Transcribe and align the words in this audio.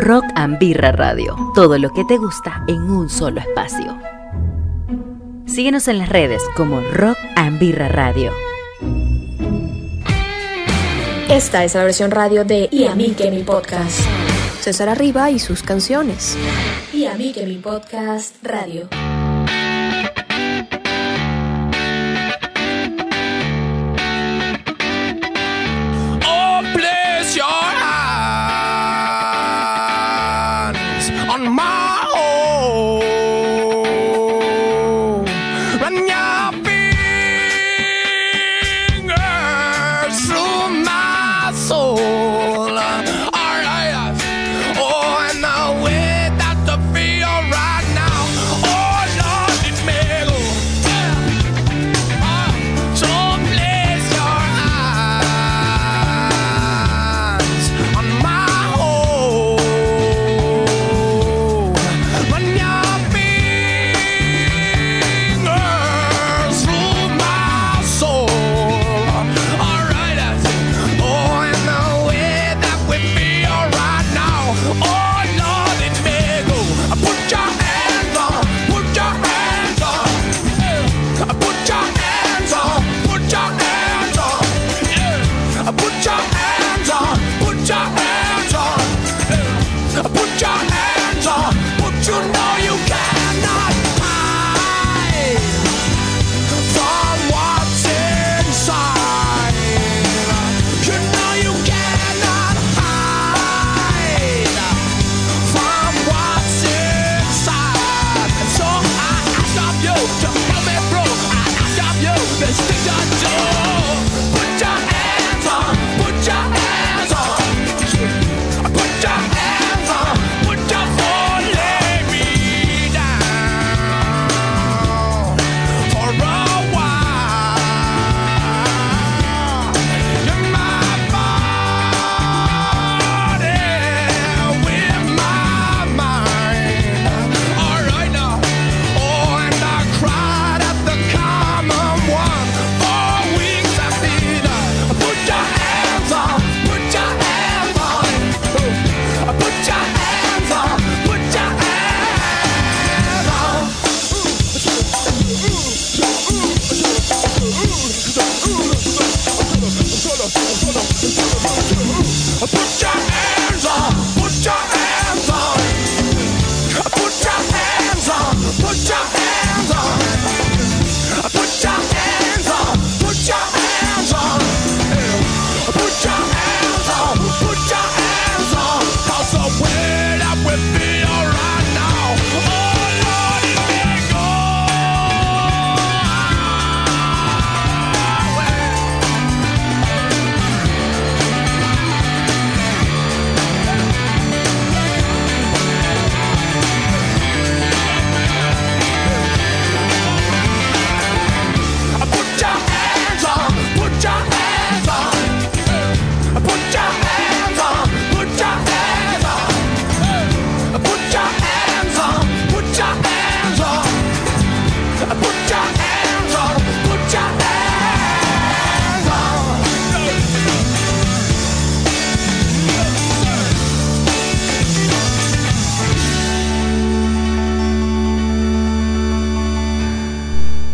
Rock 0.00 0.24
and 0.34 0.58
Birra 0.58 0.92
Radio. 0.92 1.36
Todo 1.54 1.78
lo 1.78 1.90
que 1.90 2.06
te 2.06 2.16
gusta 2.16 2.64
en 2.66 2.90
un 2.90 3.10
solo 3.10 3.40
espacio. 3.40 3.98
Síguenos 5.46 5.88
en 5.88 5.98
las 5.98 6.08
redes 6.08 6.42
como 6.56 6.80
Rock 6.80 7.18
and 7.36 7.58
Birra 7.58 7.88
Radio. 7.88 8.32
Esta 11.28 11.64
es 11.64 11.74
la 11.74 11.84
versión 11.84 12.10
radio 12.10 12.44
de 12.44 12.68
Y 12.72 12.86
a 12.86 12.94
mí 12.94 13.10
que 13.10 13.30
mi 13.30 13.42
podcast. 13.42 14.00
César 14.60 14.88
Arriba 14.88 15.30
y 15.30 15.38
sus 15.38 15.62
canciones. 15.62 16.36
Y 16.94 17.04
a 17.04 17.14
mí 17.14 17.32
que 17.32 17.44
mi 17.44 17.56
podcast 17.56 18.34
radio. 18.42 18.88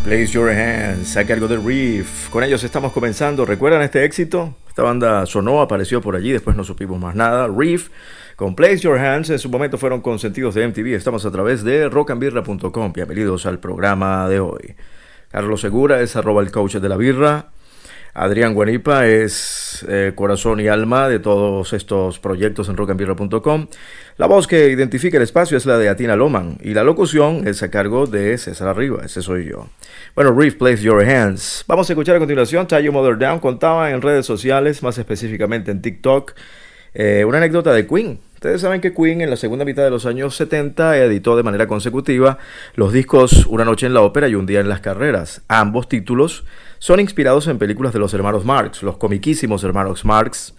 Place 0.07 0.27
Your 0.27 0.51
Hands, 0.51 1.17
a 1.17 1.27
cargo 1.27 1.49
de 1.49 1.57
Reef. 1.57 2.31
Con 2.31 2.45
ellos 2.45 2.63
estamos 2.63 2.93
comenzando. 2.93 3.45
¿Recuerdan 3.45 3.83
este 3.83 4.05
éxito? 4.05 4.55
Esta 4.69 4.85
banda 4.85 5.27
sonó, 5.27 5.61
apareció 5.61 6.01
por 6.01 6.15
allí, 6.15 6.31
después 6.31 6.57
no 6.57 6.63
supimos 6.63 7.01
más 7.01 7.17
nada. 7.17 7.49
Reef 7.49 7.89
con 8.37 8.55
Place 8.55 8.79
Your 8.79 9.01
Hands 9.01 9.29
en 9.31 9.41
su 9.41 9.51
momento 9.51 9.79
fueron 9.79 10.03
consentidos 10.03 10.55
de 10.55 10.69
MTV. 10.69 10.95
Estamos 10.95 11.27
a 11.27 11.33
través 11.33 11.65
de 11.65 11.89
rockandbirra.com. 11.89 12.93
Bienvenidos 12.93 13.47
al 13.47 13.59
programa 13.59 14.29
de 14.29 14.39
hoy. 14.39 14.77
Carlos 15.29 15.61
Segura 15.61 16.01
es 16.01 16.15
arroba 16.15 16.41
el 16.41 16.53
coach 16.53 16.77
de 16.77 16.89
la 16.89 16.97
birra. 16.97 17.49
Adrián 18.15 18.55
Guanipa 18.55 19.07
es 19.07 19.85
eh, 19.89 20.13
corazón 20.15 20.61
y 20.61 20.69
alma 20.69 21.09
de 21.09 21.19
todos 21.19 21.73
estos 21.73 22.21
proyectos 22.21 22.69
en 22.69 22.77
rockandbirra.com. 22.77 23.67
La 24.19 24.27
voz 24.27 24.47
que 24.47 24.71
identifica 24.71 25.19
el 25.19 25.23
espacio 25.23 25.59
es 25.59 25.67
la 25.67 25.77
de 25.77 25.91
Atina 25.91 26.17
Loman 26.17 26.57
y 26.63 26.73
la 26.73 26.85
locución 26.85 27.47
es 27.47 27.63
a 27.63 27.71
cargo 27.71 28.07
de 28.07 28.39
César 28.39 28.67
Arriba, 28.67 29.03
ese 29.05 29.21
soy 29.21 29.45
yo. 29.45 29.69
Bueno, 30.15 30.33
Reef, 30.33 30.55
Place 30.55 30.79
Your 30.79 31.05
Hands. 31.05 31.67
Vamos 31.69 31.91
a 31.91 31.93
escuchar 31.93 32.17
a 32.17 32.19
continuación 32.19 32.67
Your 32.67 32.93
Mother 32.93 33.19
Down. 33.19 33.41
Contaba 33.41 33.91
en 33.91 34.01
redes 34.01 34.25
sociales, 34.25 34.83
más 34.83 34.97
específicamente 34.97 35.71
en 35.71 35.83
TikTok, 35.83 36.33
eh, 36.95 37.27
una 37.27 37.37
anécdota 37.37 37.75
de 37.75 37.87
Queen. 37.87 38.19
Ustedes 38.33 38.63
saben 38.63 38.81
que 38.81 38.95
Queen 38.95 39.21
en 39.21 39.29
la 39.29 39.37
segunda 39.37 39.67
mitad 39.67 39.85
de 39.85 39.91
los 39.91 40.07
años 40.07 40.35
70 40.35 40.97
editó 40.97 41.37
de 41.37 41.43
manera 41.43 41.67
consecutiva 41.67 42.39
los 42.75 42.95
discos 42.95 43.45
Una 43.45 43.67
noche 43.67 43.85
en 43.85 43.93
la 43.93 44.01
ópera 44.01 44.29
y 44.29 44.35
Un 44.35 44.47
día 44.47 44.61
en 44.61 44.71
las 44.71 44.81
carreras. 44.81 45.43
Ambos 45.49 45.91
títulos 45.91 46.47
son 46.79 47.01
inspirados 47.01 47.47
en 47.47 47.59
películas 47.59 47.93
de 47.93 47.99
los 47.99 48.13
hermanos 48.15 48.45
Marx, 48.45 48.83
los 48.83 48.97
comiquísimos 48.97 49.65
hermanos 49.65 50.05
Marx 50.05 50.55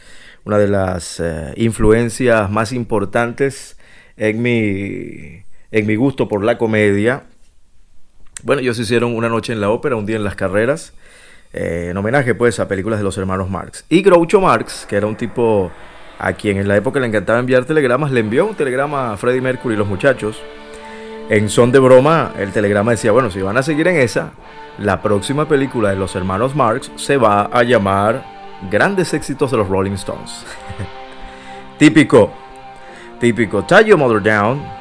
una 0.48 0.58
de 0.58 0.70
las 0.70 1.20
eh, 1.20 1.54
influencias 1.58 2.50
más 2.50 2.72
importantes 2.72 3.78
en 4.16 4.42
mi, 4.42 5.44
en 5.72 5.86
mi 5.86 5.96
gusto 5.98 6.30
por 6.30 6.42
la 6.42 6.58
comedia. 6.58 7.24
Bueno, 8.44 8.62
ellos 8.62 8.80
hicieron 8.80 9.14
una 9.14 9.28
noche 9.28 9.52
en 9.52 9.60
la 9.60 9.70
ópera, 9.70 9.98
un 9.98 10.06
día 10.06 10.16
en 10.16 10.24
las 10.24 10.36
carreras, 10.36 10.94
eh, 11.52 11.88
en 11.92 11.98
homenaje 11.98 12.34
pues 12.34 12.62
a 12.62 12.68
películas 12.70 13.00
de 13.00 13.04
los 13.04 13.18
hermanos 13.18 13.50
Marx. 13.50 13.84
Y 13.90 14.02
Groucho 14.02 14.40
Marx, 14.40 14.86
que 14.88 14.96
era 14.96 15.06
un 15.06 15.18
tipo 15.18 15.70
a 16.18 16.32
quien 16.32 16.56
en 16.56 16.70
la 16.70 16.78
época 16.78 17.02
le 17.02 17.08
encantaba 17.08 17.40
enviar 17.40 17.66
telegramas, 17.66 18.12
le 18.12 18.22
envió 18.22 18.46
un 18.46 18.56
telegrama 18.56 19.12
a 19.12 19.18
Freddie 19.18 19.42
Mercury 19.42 19.76
y 19.76 19.78
los 19.78 19.88
muchachos. 19.88 20.42
En 21.30 21.50
son 21.50 21.74
de 21.74 21.80
broma, 21.80 22.32
el 22.38 22.54
telegrama 22.54 22.92
decía, 22.92 23.12
bueno, 23.12 23.30
si 23.30 23.42
van 23.42 23.58
a 23.58 23.64
seguir 23.64 23.88
en 23.90 23.98
esa, 23.98 24.32
la 24.78 25.02
próxima 25.02 25.46
película 25.46 25.90
de 25.90 25.98
los 25.98 26.16
hermanos 26.16 26.56
Marx 26.56 26.90
se 26.96 27.18
va 27.18 27.50
a 27.52 27.64
llamar 27.64 28.38
Grandes 28.72 29.14
éxitos 29.14 29.52
de 29.52 29.58
los 29.58 29.68
Rolling 29.68 29.92
Stones. 29.92 30.46
típico, 31.78 32.32
típico. 33.20 33.64
Tie 33.64 33.96
Mother 33.96 34.22
Down. 34.22 34.78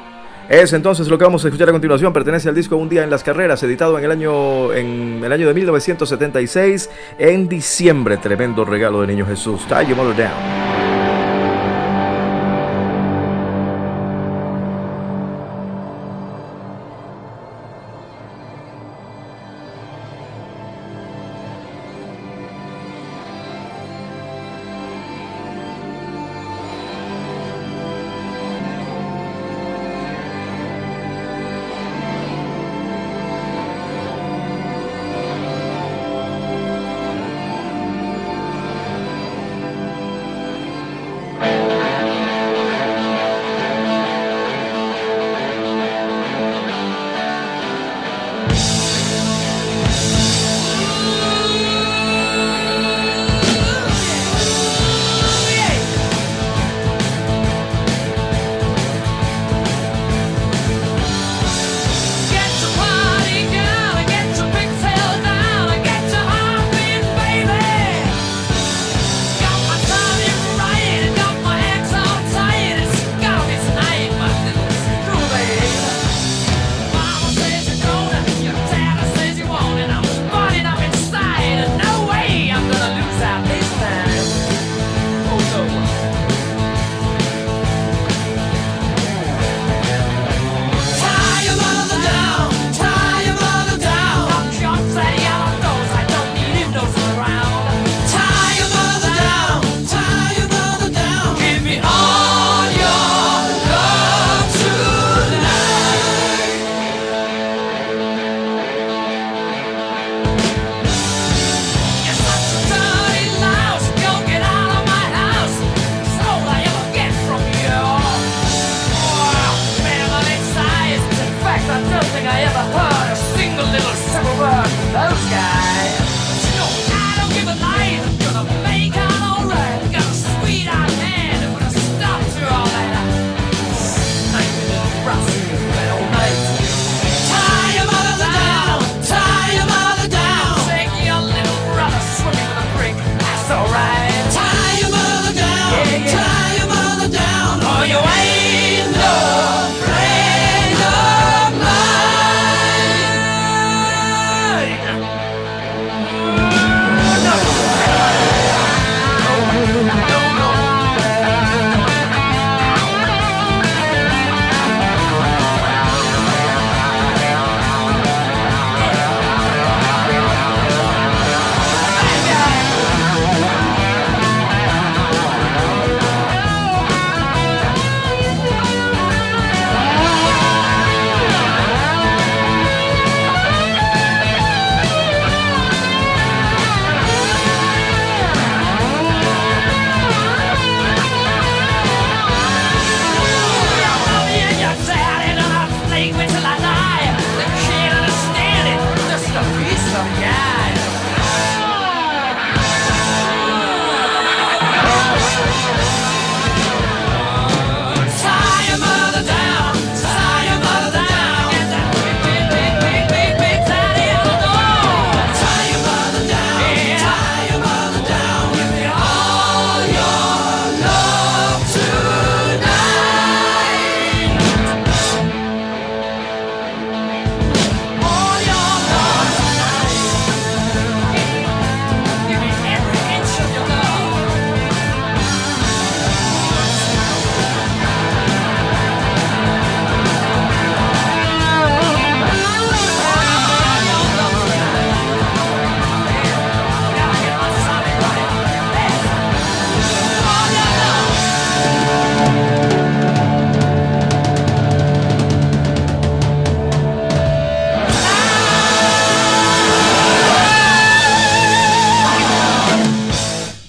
Es 0.48 0.72
entonces 0.72 1.08
lo 1.08 1.19
que 1.19 1.25
vamos 1.25 1.44
a 1.44 1.48
escuchar 1.48 1.69
a 1.69 1.72
continuación. 1.72 2.12
Pertenece 2.12 2.49
al 2.49 2.54
disco 2.54 2.76
Un 2.76 2.88
día 2.88 3.02
en 3.02 3.10
las 3.10 3.25
carreras, 3.25 3.62
editado 3.64 3.99
en 3.99 4.04
el 4.04 4.12
año 4.12 4.72
en 4.72 5.20
el 5.22 5.32
año 5.32 5.49
de 5.49 5.54
1976 5.54 6.90
en 7.19 7.49
diciembre. 7.49 8.16
Tremendo 8.16 8.64
regalo 8.64 9.00
de 9.00 9.08
Niño 9.08 9.26
Jesús. 9.26 9.66
Tie 9.66 9.94
Mother 9.94 10.16
Down. 10.16 10.65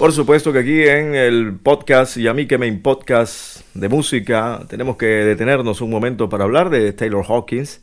Por 0.07 0.13
supuesto 0.13 0.53
que 0.53 0.59
aquí 0.59 0.83
en 0.83 1.15
el 1.15 1.57
podcast 1.61 2.15
y 2.15 2.29
a 2.29 2.33
mí 2.33 2.47
que 2.47 2.57
me 2.57 2.71
podcast 2.71 3.59
de 3.73 3.89
música 3.89 4.61
tenemos 4.69 4.95
que 4.95 5.05
detenernos 5.05 5.81
un 5.81 5.89
momento 5.89 6.29
para 6.29 6.45
hablar 6.45 6.69
de 6.69 6.93
Taylor 6.93 7.25
Hawkins. 7.27 7.81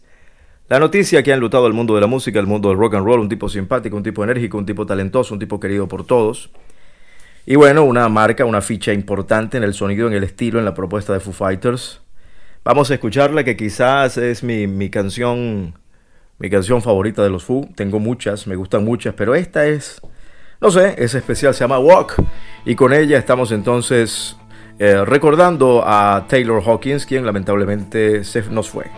La 0.71 0.81
noticia 0.81 1.23
que 1.23 1.33
ha 1.33 1.35
enlutado 1.35 1.66
el 1.66 1.75
mundo 1.75 1.95
de 1.95 2.00
la 2.00 2.07
música, 2.07 2.40
el 2.40 2.47
mundo 2.47 2.71
del 2.71 2.78
rock 2.78 2.95
and 2.95 3.04
roll, 3.04 3.21
un 3.21 3.28
tipo 3.28 3.50
simpático, 3.50 3.95
un 3.95 4.02
tipo 4.02 4.25
enérgico, 4.25 4.57
un 4.57 4.64
tipo 4.64 4.87
talentoso, 4.87 5.35
un 5.35 5.38
tipo 5.38 5.61
querido 5.61 5.87
por 5.87 6.07
todos. 6.07 6.49
Y 7.45 7.57
bueno, 7.57 7.85
una 7.85 8.09
marca, 8.09 8.47
una 8.47 8.62
ficha 8.62 8.95
importante 8.95 9.59
en 9.59 9.62
el 9.62 9.75
sonido, 9.75 10.09
en 10.09 10.14
el 10.14 10.25
estilo, 10.25 10.59
en 10.59 10.64
la 10.64 10.73
propuesta 10.73 11.12
de 11.12 11.21
Foo 11.21 11.35
Fighters. 11.35 12.00
Vamos 12.64 12.90
a 12.90 12.95
escucharla 12.95 13.45
que 13.45 13.54
quizás 13.54 14.16
es 14.16 14.43
mi, 14.43 14.66
mi 14.66 14.88
canción 14.88 15.75
mi 16.38 16.49
canción 16.50 16.81
favorita 16.81 17.23
de 17.23 17.28
los 17.28 17.45
Foo. 17.45 17.69
Tengo 17.75 18.00
muchas, 18.00 18.47
me 18.47 18.57
gustan 18.57 18.83
muchas, 18.83 19.14
pero 19.14 19.35
esta 19.35 19.66
es, 19.66 20.00
no 20.61 20.70
sé, 20.70 20.94
es 20.99 21.14
especial, 21.14 21.54
se 21.54 21.61
llama 21.61 21.78
Walk. 21.78 22.23
Y 22.64 22.75
con 22.75 22.92
ella 22.92 23.18
estamos 23.18 23.52
entonces 23.52 24.37
eh, 24.78 25.04
recordando 25.04 25.82
a 25.87 26.26
Taylor 26.28 26.62
Hawkins, 26.64 27.06
quien 27.06 27.25
lamentablemente 27.25 28.25
se 28.25 28.42
nos 28.50 28.70
fue. 28.70 28.90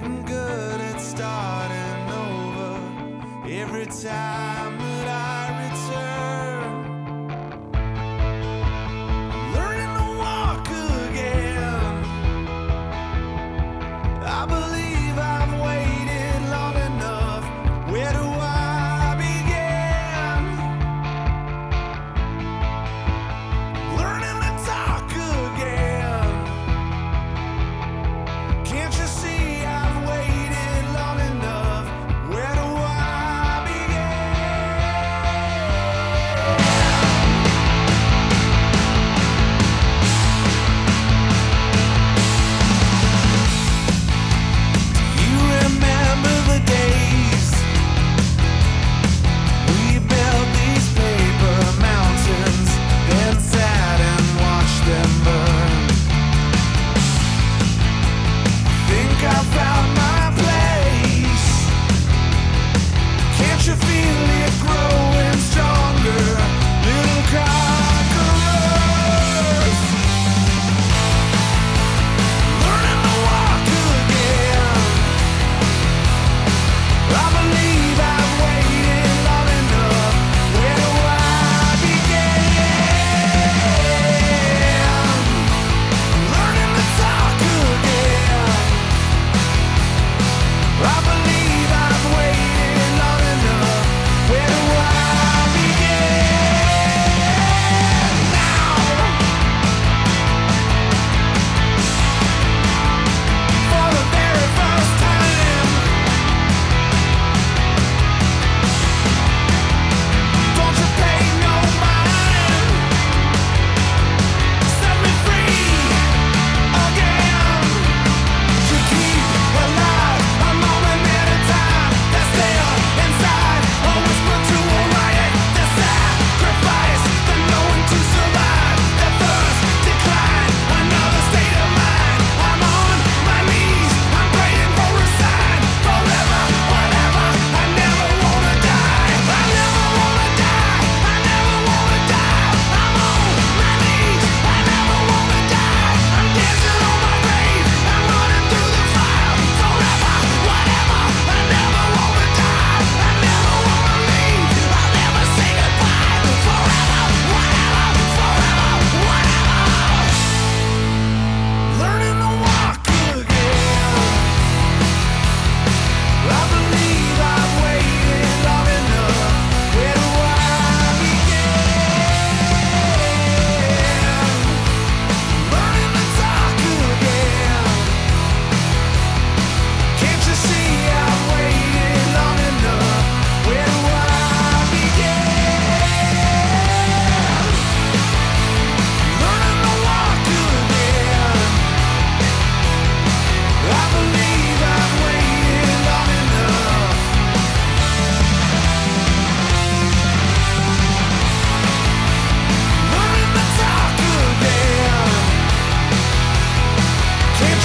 getting 0.00 0.22
good 0.24 0.80
at 0.80 1.00
starting 1.00 2.10
over 2.10 3.50
every 3.50 3.86
time. 3.86 4.89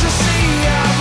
to 0.01 0.09
see 0.09 0.63
you. 0.63 0.94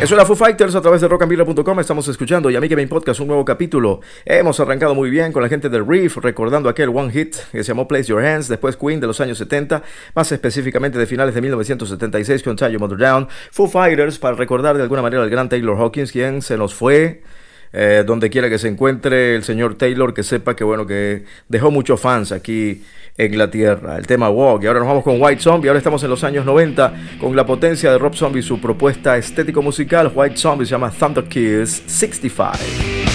Eso 0.00 0.14
era 0.14 0.24
Foo 0.24 0.34
Fighters 0.34 0.74
a 0.74 0.80
través 0.80 1.02
de 1.02 1.08
rockandvilla.com. 1.08 1.78
Estamos 1.78 2.08
escuchando 2.08 2.48
y 2.50 2.56
a 2.56 2.60
mí 2.60 2.68
me 2.70 2.86
podcast, 2.86 3.20
un 3.20 3.26
nuevo 3.26 3.44
capítulo. 3.44 4.00
Hemos 4.24 4.58
arrancado 4.58 4.94
muy 4.94 5.10
bien 5.10 5.30
con 5.30 5.42
la 5.42 5.48
gente 5.50 5.68
del 5.68 5.86
Reef, 5.86 6.16
recordando 6.16 6.70
aquel 6.70 6.88
one 6.88 7.12
hit 7.12 7.36
que 7.52 7.62
se 7.62 7.68
llamó 7.68 7.86
Place 7.86 8.04
Your 8.04 8.24
Hands, 8.24 8.48
después 8.48 8.78
Queen 8.78 8.98
de 8.98 9.06
los 9.06 9.20
años 9.20 9.36
70, 9.36 9.82
más 10.14 10.32
específicamente 10.32 10.98
de 10.98 11.06
finales 11.06 11.34
de 11.34 11.42
1976 11.42 12.42
con 12.42 12.56
Tie 12.56 12.72
Your 12.72 12.80
Mother 12.80 12.96
Down. 12.96 13.28
Foo 13.50 13.68
Fighters 13.68 14.18
para 14.18 14.36
recordar 14.36 14.74
de 14.78 14.82
alguna 14.84 15.02
manera 15.02 15.22
al 15.22 15.28
gran 15.28 15.50
Taylor 15.50 15.76
Hawkins, 15.76 16.12
quien 16.12 16.40
se 16.40 16.56
nos 16.56 16.72
fue 16.72 17.20
Eh, 17.72 18.02
donde 18.04 18.30
quiera 18.30 18.48
que 18.48 18.58
se 18.58 18.66
encuentre 18.66 19.36
el 19.36 19.44
señor 19.44 19.76
Taylor, 19.76 20.12
que 20.12 20.24
sepa 20.24 20.56
que 20.56 20.64
bueno, 20.64 20.86
que 20.86 21.24
dejó 21.48 21.70
muchos 21.70 22.00
fans 22.00 22.32
aquí 22.32 22.82
en 23.24 23.36
la 23.36 23.50
tierra. 23.50 23.98
El 23.98 24.06
tema 24.06 24.30
Walk. 24.30 24.62
Y 24.62 24.66
ahora 24.66 24.80
nos 24.80 24.88
vamos 24.88 25.04
con 25.04 25.20
White 25.20 25.42
Zombie. 25.42 25.68
Ahora 25.68 25.78
estamos 25.78 26.02
en 26.02 26.10
los 26.10 26.24
años 26.24 26.44
90 26.44 26.94
con 27.20 27.36
la 27.36 27.44
potencia 27.44 27.92
de 27.92 27.98
Rob 27.98 28.14
Zombie, 28.14 28.42
su 28.42 28.60
propuesta 28.60 29.16
estético 29.16 29.62
musical. 29.62 30.10
White 30.14 30.36
Zombie 30.36 30.64
se 30.64 30.70
llama 30.72 30.90
Thunder 30.90 31.24
Kiss 31.24 31.82
65. 31.86 33.09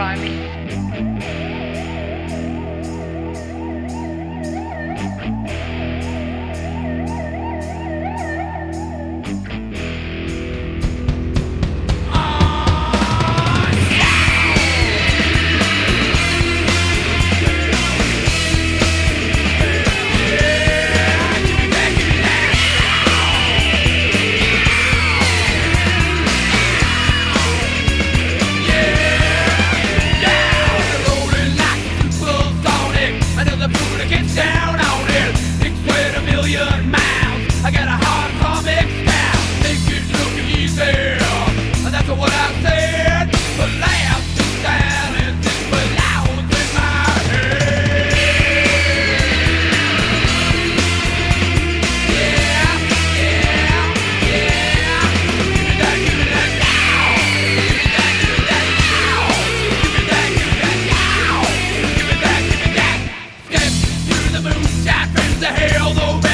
try 0.00 0.16
me? 0.16 0.59
the 65.40 65.46
hell 65.46 65.94
though? 65.94 66.29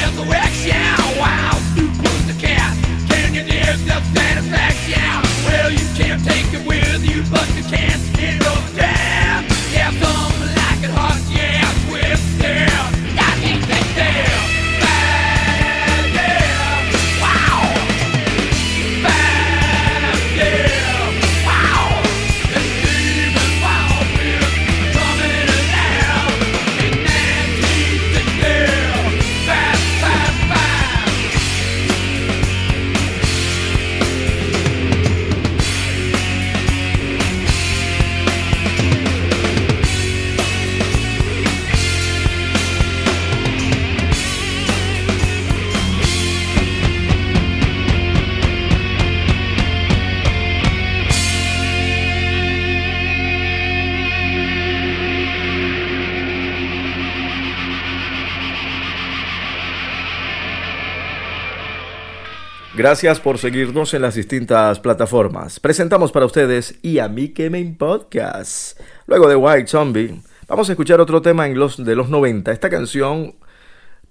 Gracias 62.87 63.19
por 63.19 63.37
seguirnos 63.37 63.93
en 63.93 64.01
las 64.01 64.15
distintas 64.15 64.79
plataformas. 64.79 65.59
Presentamos 65.59 66.13
para 66.13 66.25
ustedes 66.25 66.79
y 66.81 66.99
a 66.99 67.09
mí 67.09 67.27
que 67.27 67.49
me 67.49 67.61
podcast. 67.77 68.79
Luego 69.07 69.27
de 69.27 69.35
White 69.35 69.67
Zombie, 69.67 70.21
vamos 70.47 70.69
a 70.69 70.71
escuchar 70.71 71.01
otro 71.01 71.21
tema 71.21 71.49
de 71.49 71.53
los 71.53 72.09
90. 72.09 72.49
Esta 72.49 72.69
canción 72.69 73.35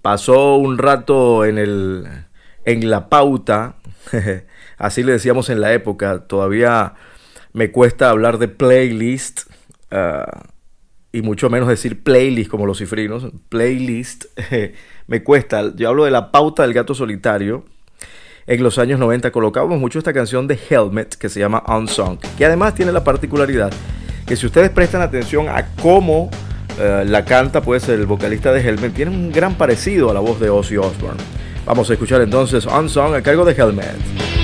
pasó 0.03 0.57
un 0.57 0.77
rato 0.77 1.43
en 1.43 2.19
la 2.65 3.09
pauta, 3.09 3.77
así 4.77 5.01
le 5.01 5.13
decíamos 5.13 5.49
en 5.49 5.59
la 5.59 5.73
época. 5.73 6.27
Todavía 6.27 6.93
me 7.53 7.71
cuesta 7.71 8.11
hablar 8.11 8.37
de 8.37 8.47
playlist 8.47 9.49
ah, 9.89 10.49
y 11.11 11.23
mucho 11.23 11.49
menos 11.49 11.67
decir 11.67 12.03
playlist 12.03 12.51
como 12.51 12.67
los 12.67 12.77
cifrinos. 12.77 13.25
Playlist 13.49 14.25
me 15.07 15.23
cuesta. 15.23 15.73
Yo 15.75 15.89
hablo 15.89 16.05
de 16.05 16.11
la 16.11 16.31
pauta 16.31 16.61
del 16.61 16.75
gato 16.75 16.93
solitario 16.93 17.65
en 18.47 18.63
los 18.63 18.79
años 18.79 18.97
90 18.99 19.29
colocábamos 19.31 19.79
mucho 19.79 19.99
esta 19.99 20.13
canción 20.13 20.47
de 20.47 20.57
Helmet 20.69 21.15
que 21.15 21.27
se 21.27 21.41
llama 21.41 21.63
Unsung, 21.67 22.17
que 22.37 22.45
además 22.45 22.73
tiene 22.73 22.93
la 22.93 23.03
particularidad 23.03 23.71
que 24.25 24.35
si 24.35 24.45
ustedes 24.45 24.69
prestan 24.69 25.01
atención 25.01 25.47
a 25.49 25.67
cómo 25.81 26.29
eh, 26.79 27.03
la 27.05 27.25
canta 27.25 27.61
pues 27.61 27.87
el 27.89 28.05
vocalista 28.05 28.51
de 28.51 28.61
Helmet, 28.61 28.93
tiene 28.93 29.11
un 29.11 29.31
gran 29.31 29.55
parecido 29.55 30.09
a 30.09 30.13
la 30.13 30.19
voz 30.19 30.39
de 30.39 30.49
Ozzy 30.49 30.77
Osbourne. 30.77 31.21
Vamos 31.65 31.89
a 31.89 31.93
escuchar 31.93 32.21
entonces 32.21 32.65
Unsung 32.65 33.15
a 33.15 33.21
cargo 33.21 33.45
de 33.45 33.53
Helmet. 33.53 34.36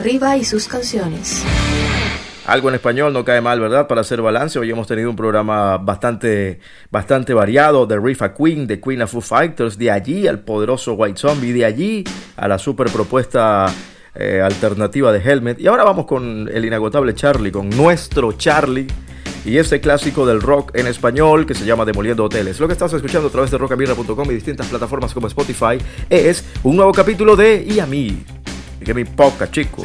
Arriba 0.00 0.34
y 0.34 0.44
sus 0.44 0.66
canciones. 0.66 1.44
Algo 2.46 2.70
en 2.70 2.76
español 2.76 3.12
no 3.12 3.22
cae 3.22 3.42
mal, 3.42 3.60
¿verdad? 3.60 3.86
Para 3.86 4.00
hacer 4.00 4.22
balance, 4.22 4.58
hoy 4.58 4.70
hemos 4.70 4.86
tenido 4.86 5.10
un 5.10 5.16
programa 5.16 5.76
bastante, 5.76 6.58
bastante 6.90 7.34
variado, 7.34 7.84
de 7.84 8.00
Riff 8.00 8.22
a 8.22 8.32
Queen, 8.32 8.66
de 8.66 8.80
Queen 8.80 9.02
a 9.02 9.06
Foo 9.06 9.20
Fighters, 9.20 9.76
de 9.76 9.90
allí 9.90 10.26
al 10.26 10.38
poderoso 10.38 10.94
White 10.94 11.20
Zombie, 11.20 11.52
de 11.52 11.66
allí 11.66 12.04
a 12.36 12.48
la 12.48 12.58
super 12.58 12.90
propuesta 12.90 13.66
eh, 14.14 14.40
alternativa 14.42 15.12
de 15.12 15.18
Helmet. 15.20 15.60
Y 15.60 15.66
ahora 15.66 15.84
vamos 15.84 16.06
con 16.06 16.48
el 16.50 16.64
inagotable 16.64 17.14
Charlie, 17.14 17.52
con 17.52 17.68
nuestro 17.68 18.32
Charlie 18.32 18.86
y 19.44 19.58
este 19.58 19.82
clásico 19.82 20.24
del 20.24 20.40
rock 20.40 20.74
en 20.78 20.86
español 20.86 21.44
que 21.44 21.54
se 21.54 21.66
llama 21.66 21.84
Demoliendo 21.84 22.24
Hoteles. 22.24 22.58
Lo 22.58 22.68
que 22.68 22.72
estás 22.72 22.90
escuchando 22.94 23.28
a 23.28 23.30
través 23.30 23.50
de 23.50 23.58
rockamirra.com 23.58 24.30
y 24.30 24.34
distintas 24.34 24.66
plataformas 24.66 25.12
como 25.12 25.26
Spotify 25.26 25.76
es 26.08 26.42
un 26.62 26.76
nuevo 26.76 26.92
capítulo 26.92 27.36
de 27.36 27.62
Y 27.68 27.80
a 27.80 27.86
mí. 27.86 28.24
Que 28.84 28.94
me 28.94 29.04
poca, 29.04 29.50
chico. 29.50 29.84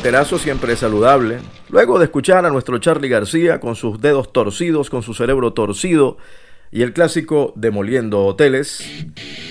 Panterazo 0.00 0.38
siempre 0.38 0.76
saludable. 0.76 1.40
Luego 1.68 1.98
de 1.98 2.06
escuchar 2.06 2.46
a 2.46 2.50
nuestro 2.50 2.78
Charlie 2.78 3.10
García 3.10 3.60
con 3.60 3.76
sus 3.76 4.00
dedos 4.00 4.32
torcidos, 4.32 4.88
con 4.88 5.02
su 5.02 5.12
cerebro 5.12 5.52
torcido 5.52 6.16
y 6.72 6.80
el 6.80 6.94
clásico 6.94 7.52
Demoliendo 7.54 8.24
Hoteles, 8.24 8.82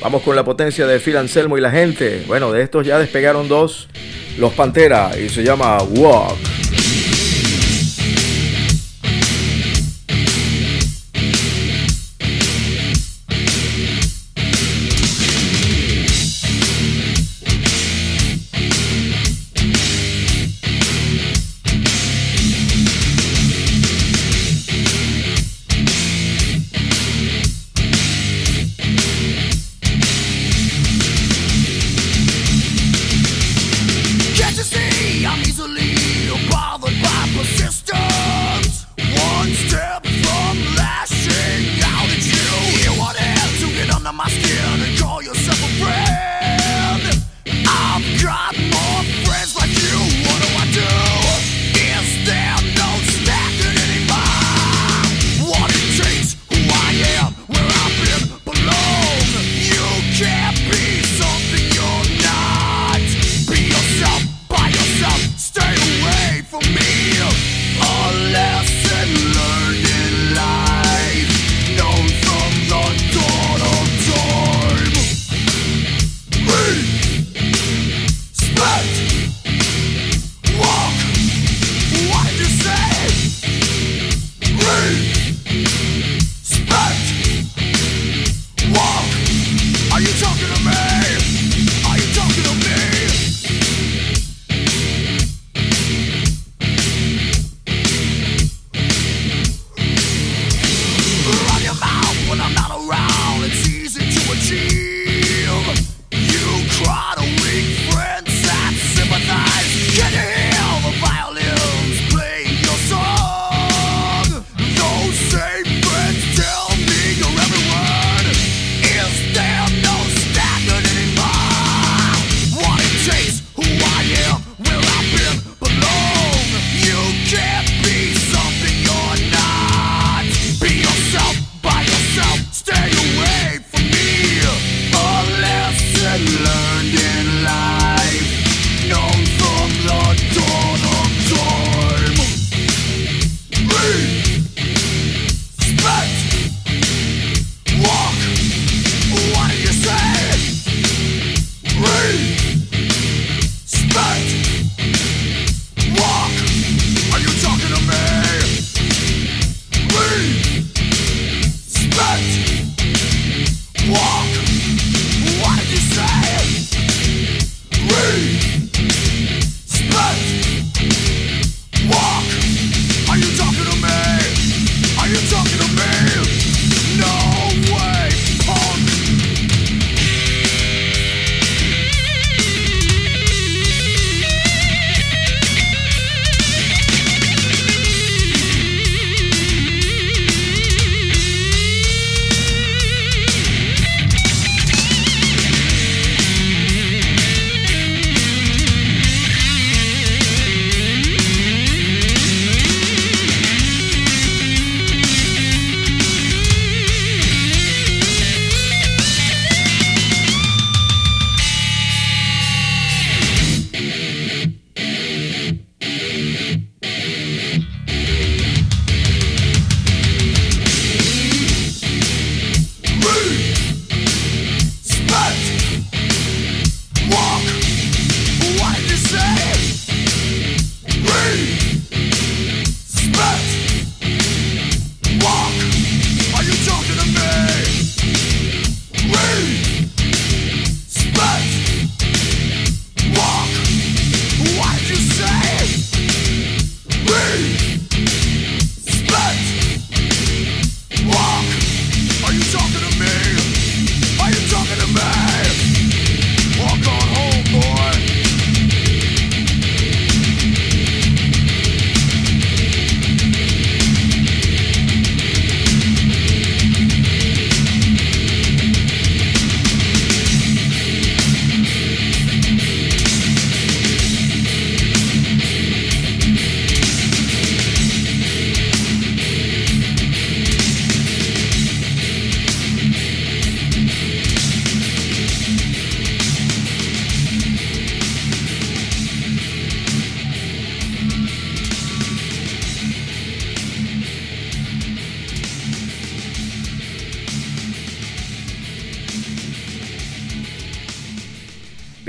vamos 0.01 0.23
con 0.23 0.35
la 0.35 0.43
potencia 0.43 0.87
de 0.87 0.99
Phil 0.99 1.17
Anselmo 1.17 1.59
y 1.59 1.61
la 1.61 1.69
gente. 1.69 2.23
Bueno, 2.25 2.51
de 2.51 2.63
estos 2.63 2.83
ya 2.83 2.97
despegaron 2.97 3.47
dos, 3.47 3.89
los 4.39 4.51
Pantera, 4.53 5.11
y 5.19 5.29
se 5.29 5.43
llama 5.43 5.77
Walk. 5.83 6.58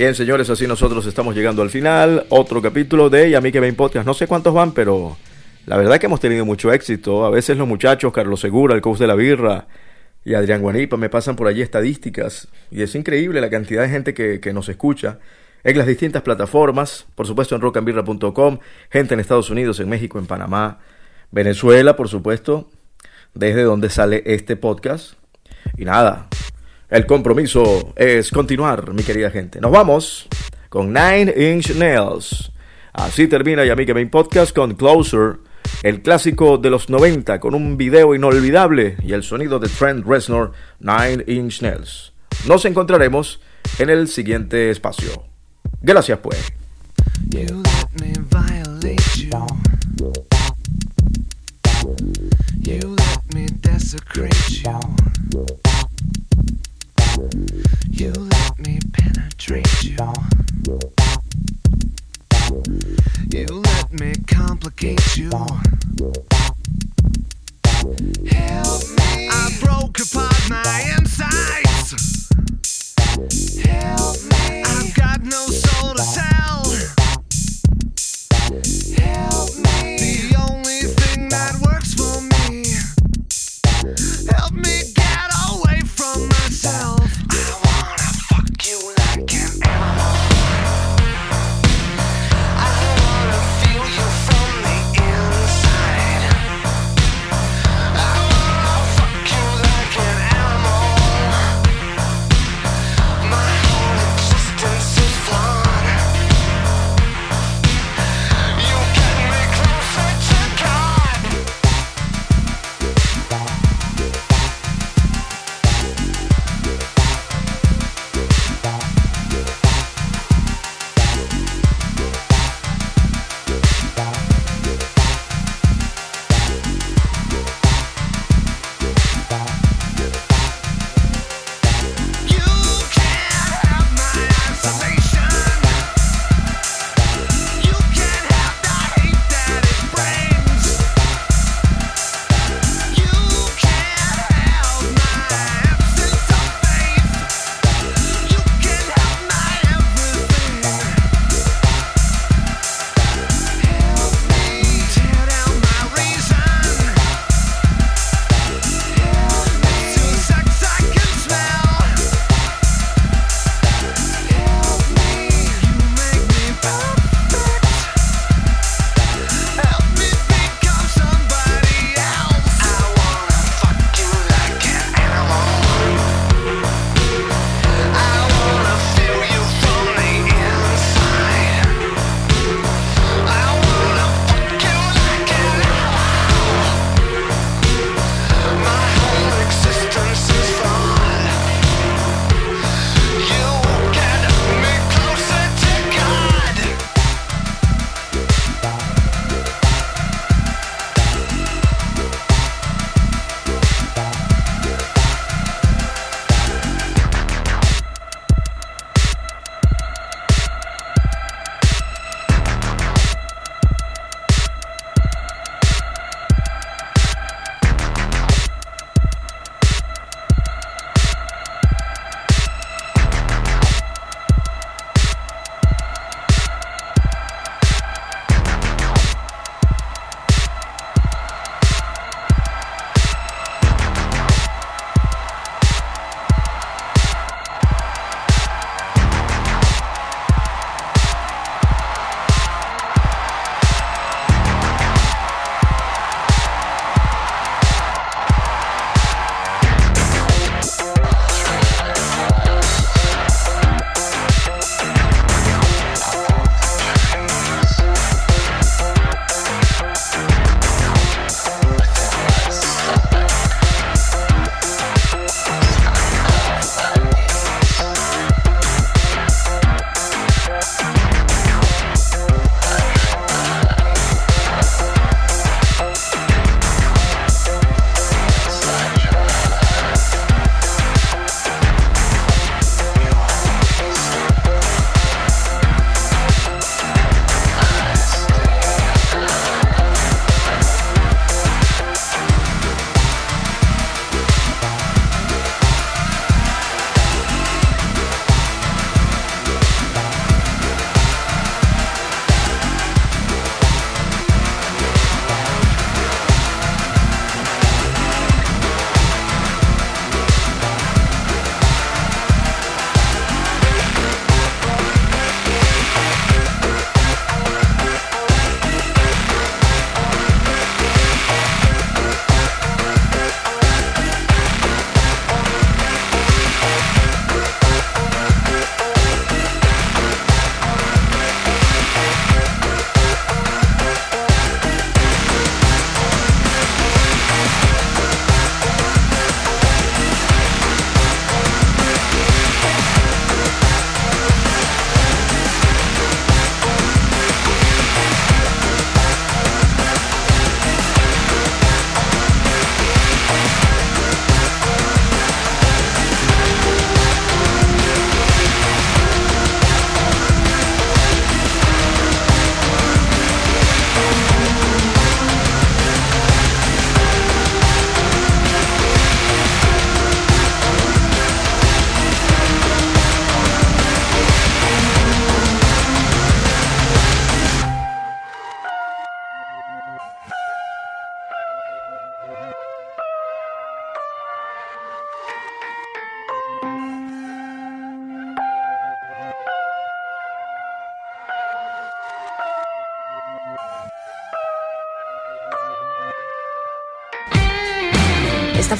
Bien, 0.00 0.14
señores, 0.14 0.48
así 0.48 0.66
nosotros 0.66 1.04
estamos 1.04 1.34
llegando 1.34 1.60
al 1.60 1.68
final. 1.68 2.24
Otro 2.30 2.62
capítulo 2.62 3.10
de 3.10 3.28
Y 3.28 3.34
a 3.34 3.40
mí 3.42 3.52
que 3.52 3.60
me 3.60 3.70
podcast. 3.74 4.06
No 4.06 4.14
sé 4.14 4.26
cuántos 4.26 4.54
van, 4.54 4.72
pero 4.72 5.18
la 5.66 5.76
verdad 5.76 5.96
es 5.96 6.00
que 6.00 6.06
hemos 6.06 6.20
tenido 6.20 6.46
mucho 6.46 6.72
éxito. 6.72 7.26
A 7.26 7.28
veces 7.28 7.58
los 7.58 7.68
muchachos, 7.68 8.10
Carlos 8.10 8.40
Segura, 8.40 8.74
el 8.74 8.80
coach 8.80 8.98
de 8.98 9.06
la 9.06 9.14
birra 9.14 9.66
y 10.24 10.32
Adrián 10.32 10.62
Guanipa, 10.62 10.96
me 10.96 11.10
pasan 11.10 11.36
por 11.36 11.48
allí 11.48 11.60
estadísticas. 11.60 12.48
Y 12.70 12.80
es 12.80 12.94
increíble 12.94 13.42
la 13.42 13.50
cantidad 13.50 13.82
de 13.82 13.90
gente 13.90 14.14
que, 14.14 14.40
que 14.40 14.54
nos 14.54 14.70
escucha 14.70 15.18
en 15.64 15.76
las 15.76 15.86
distintas 15.86 16.22
plataformas. 16.22 17.06
Por 17.14 17.26
supuesto, 17.26 17.54
en 17.54 17.60
rockandbirra.com. 17.60 18.58
Gente 18.88 19.12
en 19.12 19.20
Estados 19.20 19.50
Unidos, 19.50 19.80
en 19.80 19.90
México, 19.90 20.18
en 20.18 20.24
Panamá, 20.24 20.78
Venezuela, 21.30 21.96
por 21.96 22.08
supuesto. 22.08 22.70
Desde 23.34 23.64
donde 23.64 23.90
sale 23.90 24.22
este 24.24 24.56
podcast. 24.56 25.12
Y 25.76 25.84
nada, 25.84 26.30
el 26.90 27.06
compromiso 27.06 27.92
es 27.96 28.30
continuar, 28.30 28.92
mi 28.92 29.02
querida 29.02 29.30
gente. 29.30 29.60
Nos 29.60 29.70
vamos 29.70 30.28
con 30.68 30.92
Nine 30.92 31.32
Inch 31.36 31.74
Nails. 31.76 32.50
Así 32.92 33.28
termina 33.28 33.64
Yami 33.64 33.84
Game 33.84 34.06
Podcast 34.06 34.54
con 34.54 34.74
Closer, 34.74 35.38
el 35.84 36.02
clásico 36.02 36.58
de 36.58 36.70
los 36.70 36.90
90 36.90 37.38
con 37.38 37.54
un 37.54 37.76
video 37.76 38.14
inolvidable 38.14 38.96
y 39.04 39.12
el 39.12 39.22
sonido 39.22 39.60
de 39.60 39.68
Trent 39.68 40.04
Reznor, 40.04 40.52
Nine 40.80 41.24
Inch 41.28 41.62
Nails. 41.62 42.12
Nos 42.46 42.64
encontraremos 42.64 43.40
en 43.78 43.90
el 43.90 44.08
siguiente 44.08 44.70
espacio. 44.70 45.24
Gracias 45.80 46.18
pues. 46.18 46.52
Penetrate 58.92 59.82
you. 59.82 59.96
You 63.30 63.46
let 63.46 63.92
me 63.92 64.14
complicate 64.26 65.16
you. 65.16 65.30
Help 68.28 68.82
me. 68.98 69.28
I 69.28 69.56
broke 69.60 69.98
apart 70.00 70.48
my 70.48 70.84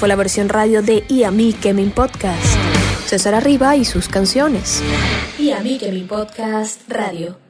fue 0.01 0.09
la 0.09 0.17
versión 0.17 0.49
radio 0.49 0.81
de 0.81 1.05
Y 1.09 1.25
a 1.25 1.31
mí 1.31 1.53
podcast. 1.91 2.57
César 3.05 3.35
Arriba 3.35 3.77
y 3.77 3.85
sus 3.85 4.09
canciones. 4.09 4.83
Y 5.39 5.51
a 5.51 5.61
mí 5.61 5.79
podcast 6.09 6.81
radio. 6.89 7.41